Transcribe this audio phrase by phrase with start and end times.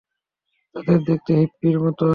[0.75, 2.03] তাদের দেখতে হিপ্পির মতো!